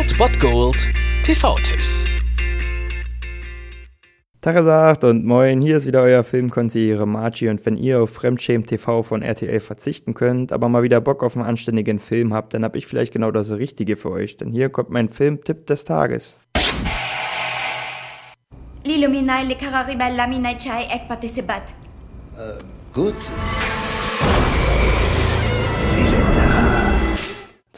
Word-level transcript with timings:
Old 0.00 0.16
Bot 0.16 0.40
Gold 0.40 0.88
TV-Tipps. 1.24 2.06
Tagesacht 4.40 5.04
und 5.04 5.26
moin, 5.26 5.60
hier 5.60 5.76
ist 5.76 5.84
wieder 5.84 6.00
euer 6.00 6.24
Filmkonsigliere 6.24 7.06
Margie 7.06 7.50
und 7.50 7.66
wenn 7.66 7.76
ihr 7.76 8.00
auf 8.00 8.08
Fremdschämen 8.08 8.66
TV 8.66 9.02
von 9.02 9.20
RTL 9.20 9.60
verzichten 9.60 10.14
könnt, 10.14 10.52
aber 10.52 10.70
mal 10.70 10.82
wieder 10.82 11.02
Bock 11.02 11.22
auf 11.22 11.36
einen 11.36 11.44
anständigen 11.44 11.98
Film 11.98 12.32
habt, 12.32 12.54
dann 12.54 12.64
hab 12.64 12.76
ich 12.76 12.86
vielleicht 12.86 13.12
genau 13.12 13.30
das 13.30 13.50
Richtige 13.50 13.96
für 13.96 14.10
euch, 14.10 14.38
denn 14.38 14.50
hier 14.50 14.70
kommt 14.70 14.88
mein 14.88 15.10
Filmtipp 15.10 15.66
des 15.66 15.84
Tages. 15.84 16.40
L'illuminai 18.84 19.44
le 19.44 19.56
cararibella 19.56 20.26
minai 20.26 20.56
chai 20.56 20.84
ek 20.84 21.08
participat. 21.08 21.74
Äh, 22.38 22.62
gut. 22.94 23.16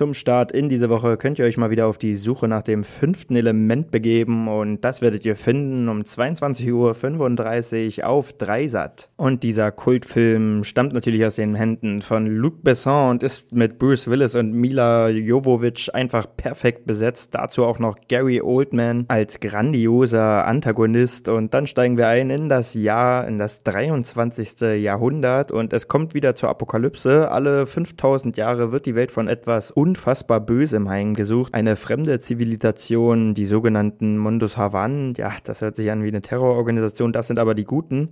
Zum 0.00 0.14
Start 0.14 0.50
in 0.50 0.70
diese 0.70 0.88
Woche 0.88 1.18
könnt 1.18 1.38
ihr 1.38 1.44
euch 1.44 1.58
mal 1.58 1.68
wieder 1.68 1.86
auf 1.86 1.98
die 1.98 2.14
Suche 2.14 2.48
nach 2.48 2.62
dem 2.62 2.84
fünften 2.84 3.36
Element 3.36 3.90
begeben 3.90 4.48
und 4.48 4.82
das 4.82 5.02
werdet 5.02 5.26
ihr 5.26 5.36
finden 5.36 5.90
um 5.90 6.00
22.35 6.00 7.98
Uhr 7.98 8.06
auf 8.08 8.32
Dreisat. 8.32 9.10
Und 9.18 9.42
dieser 9.42 9.70
Kultfilm 9.70 10.64
stammt 10.64 10.94
natürlich 10.94 11.22
aus 11.26 11.36
den 11.36 11.54
Händen 11.54 12.00
von 12.00 12.26
Luc 12.26 12.62
Besson 12.62 13.10
und 13.10 13.22
ist 13.22 13.52
mit 13.52 13.78
Bruce 13.78 14.08
Willis 14.08 14.36
und 14.36 14.54
Mila 14.54 15.10
Jovovich 15.10 15.94
einfach 15.94 16.26
perfekt 16.34 16.86
besetzt. 16.86 17.34
Dazu 17.34 17.66
auch 17.66 17.78
noch 17.78 17.98
Gary 18.08 18.40
Oldman 18.40 19.04
als 19.08 19.38
grandioser 19.38 20.46
Antagonist 20.46 21.28
und 21.28 21.52
dann 21.52 21.66
steigen 21.66 21.98
wir 21.98 22.08
ein 22.08 22.30
in 22.30 22.48
das 22.48 22.72
Jahr, 22.72 23.28
in 23.28 23.36
das 23.36 23.64
23. 23.64 24.82
Jahrhundert 24.82 25.52
und 25.52 25.74
es 25.74 25.88
kommt 25.88 26.14
wieder 26.14 26.34
zur 26.34 26.48
Apokalypse. 26.48 27.30
Alle 27.30 27.66
5000 27.66 28.38
Jahre 28.38 28.72
wird 28.72 28.86
die 28.86 28.94
Welt 28.94 29.10
von 29.10 29.28
etwas 29.28 29.76
un 29.76 29.89
unfassbar 29.90 30.40
Bösem 30.40 30.88
heimgesucht. 30.88 31.52
Eine 31.52 31.74
fremde 31.74 32.20
Zivilisation, 32.20 33.34
die 33.34 33.44
sogenannten 33.44 34.18
Mundus 34.18 34.56
Havan. 34.56 35.14
Ja, 35.16 35.34
das 35.42 35.62
hört 35.62 35.74
sich 35.74 35.90
an 35.90 36.04
wie 36.04 36.08
eine 36.08 36.22
Terrororganisation. 36.22 37.12
Das 37.12 37.26
sind 37.26 37.40
aber 37.40 37.56
die 37.56 37.64
Guten. 37.64 38.10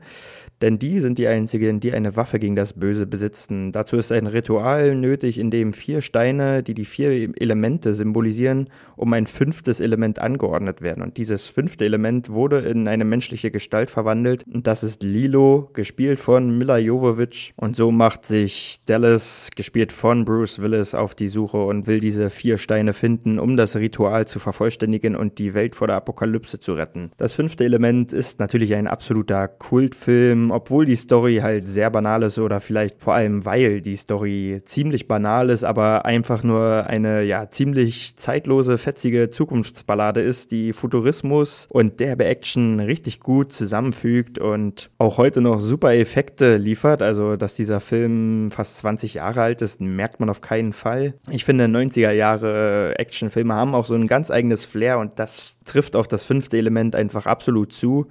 Denn 0.61 0.81
die 0.81 0.99
sind 0.99 1.19
die 1.19 1.29
einzigen, 1.29 1.79
die 1.79 1.93
eine 1.93 2.17
Waffe 2.17 2.41
gegen 2.41 2.57
das 2.57 2.73
Böse 2.73 3.07
besitzen. 3.07 3.71
Dazu 3.71 3.97
ist 3.97 4.11
ein 4.11 4.27
Ritual 4.27 4.97
nötig, 4.97 5.39
in 5.39 5.51
dem 5.51 5.73
vier 5.73 6.01
Steine, 6.01 6.65
die 6.65 6.75
die 6.75 6.85
vier 6.85 7.11
Elemente 7.41 7.95
symbolisieren, 7.95 8.69
um 8.97 9.13
ein 9.13 9.29
fünftes 9.29 9.79
Element 9.79 10.19
angeordnet 10.19 10.83
werden. 10.83 11.05
Und 11.05 11.17
dieses 11.17 11.47
fünfte 11.47 11.85
Element 11.85 12.31
wurde 12.31 12.59
in 12.59 12.89
eine 12.89 13.05
menschliche 13.05 13.53
Gestalt 13.53 13.89
verwandelt. 13.89 14.45
Und 14.53 14.67
das 14.67 14.83
ist 14.83 15.05
Lilo, 15.05 15.71
gespielt 15.75 16.19
von 16.19 16.59
Mila 16.59 16.79
Jovovich. 16.79 17.53
Und 17.55 17.77
so 17.77 17.93
macht 17.93 18.27
sich 18.27 18.81
Dallas, 18.87 19.51
gespielt 19.55 19.93
von 19.93 20.25
Bruce 20.25 20.61
Willis, 20.61 20.97
auf 20.97 21.15
die 21.15 21.29
Suche 21.29 21.59
und 21.69 21.87
will 21.87 22.01
diese 22.01 22.31
vier 22.31 22.59
Steine 22.59 22.93
finden, 22.93 23.39
um 23.39 23.57
das 23.57 23.77
Ritual 23.77 24.27
zu 24.27 24.39
vervollständigen 24.39 25.15
und 25.17 25.39
die 25.39 25.55
Welt 25.55 25.75
vor 25.75 25.87
der 25.87 25.97
Apokalypse 25.97 26.61
zu 26.61 26.73
retten. 26.75 27.11
Das 27.17 27.35
fünfte 27.35 27.65
Element 27.65 28.13
ist 28.13 28.41
natürlich 28.41 28.75
ein 28.75 28.87
absoluter 28.87 29.49
Kultfilm, 29.49 30.51
obwohl 30.51 30.87
die 30.87 30.97
Story 30.97 31.39
halt 31.43 31.69
sehr 31.69 31.91
banal 31.91 32.23
ist 32.23 32.39
oder 32.39 32.61
vielleicht 32.61 33.03
vor 33.03 33.15
allem 33.15 33.45
weil 33.45 33.81
die 33.81 33.97
Story 33.97 34.59
ziemlich 34.65 35.09
banal 35.09 35.51
ist, 35.51 35.65
aber 35.65 36.05
einfach 36.05 36.43
nur 36.43 36.87
eine 36.87 37.23
ja 37.23 37.51
ziemlich 37.51 38.17
zeitlose, 38.17 38.79
fetzige 38.79 39.31
Zukunftsballade 39.31 40.21
ist, 40.21 40.51
die 40.53 40.73
Futurismus 40.73 41.69
und 41.71 42.01
derbe 42.01 42.25
Action 42.25 42.81
richtig 42.81 43.21
gut 43.21 43.53
zusammenfügt 43.53 44.39
und 44.39 44.91
auch 44.99 45.19
heute 45.19 45.41
noch 45.41 45.61
super 45.61 45.95
Effekte 45.95 46.57
liefert. 46.57 47.03
Also, 47.03 47.37
dass 47.37 47.55
dieser 47.55 47.81
Film 47.81 48.51
fast 48.51 48.79
20 48.79 49.15
Jahre 49.15 49.43
alt 49.43 49.63
ist, 49.63 49.81
merkt 49.81 50.21
man 50.21 50.31
auf 50.31 50.41
keinen 50.41 50.73
Fall. 50.73 51.15
Ich 51.31 51.45
finde, 51.45 51.58
90er 51.67 52.11
Jahre 52.13 52.95
äh, 52.97 53.01
Actionfilme 53.01 53.55
haben 53.55 53.75
auch 53.75 53.87
so 53.87 53.95
ein 53.95 54.07
ganz 54.07 54.31
eigenes 54.31 54.65
Flair 54.65 54.99
und 54.99 55.19
das 55.19 55.61
trifft 55.61 55.97
auf 55.97 56.09
das 56.09 56.25
fünfte 56.25 56.59
Element 56.59 56.95
einfach 56.95 57.27
absolut 57.27 57.73
zu. 57.73 58.07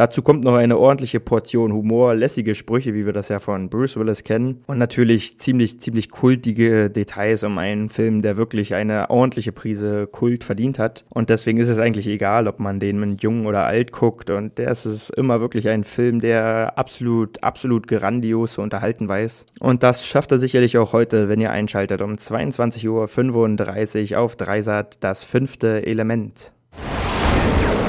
Dazu 0.00 0.22
kommt 0.22 0.44
noch 0.44 0.54
eine 0.54 0.78
ordentliche 0.78 1.20
Portion 1.20 1.74
Humor, 1.74 2.14
lässige 2.14 2.54
Sprüche, 2.54 2.94
wie 2.94 3.04
wir 3.04 3.12
das 3.12 3.28
ja 3.28 3.38
von 3.38 3.68
Bruce 3.68 3.98
Willis 3.98 4.24
kennen. 4.24 4.64
Und 4.66 4.78
natürlich 4.78 5.36
ziemlich, 5.36 5.78
ziemlich 5.78 6.08
kultige 6.08 6.88
Details 6.88 7.44
um 7.44 7.58
einen 7.58 7.90
Film, 7.90 8.22
der 8.22 8.38
wirklich 8.38 8.74
eine 8.74 9.10
ordentliche 9.10 9.52
Prise 9.52 10.06
Kult 10.06 10.42
verdient 10.42 10.78
hat. 10.78 11.04
Und 11.10 11.28
deswegen 11.28 11.58
ist 11.58 11.68
es 11.68 11.78
eigentlich 11.78 12.06
egal, 12.06 12.48
ob 12.48 12.60
man 12.60 12.80
den 12.80 12.98
mit 12.98 13.22
jung 13.22 13.44
oder 13.44 13.66
alt 13.66 13.92
guckt. 13.92 14.30
Und 14.30 14.56
der 14.56 14.70
ist 14.70 14.86
es 14.86 15.10
immer 15.10 15.42
wirklich 15.42 15.68
ein 15.68 15.84
Film, 15.84 16.20
der 16.20 16.78
absolut, 16.78 17.44
absolut 17.44 17.86
grandios 17.86 18.54
zu 18.54 18.62
unterhalten 18.62 19.06
weiß. 19.06 19.44
Und 19.60 19.82
das 19.82 20.06
schafft 20.06 20.32
er 20.32 20.38
sicherlich 20.38 20.78
auch 20.78 20.94
heute, 20.94 21.28
wenn 21.28 21.40
ihr 21.40 21.50
einschaltet 21.50 22.00
um 22.00 22.14
22.35 22.14 24.14
Uhr 24.14 24.20
auf 24.20 24.36
Dreisat 24.36 25.04
das 25.04 25.24
fünfte 25.24 25.84
Element. 25.84 26.54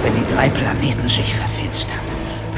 Wenn 0.04 0.16
die 0.16 0.34
drei 0.34 0.50
Planeten 0.50 1.08
sich 1.08 1.36
verfinstern, 1.36 2.01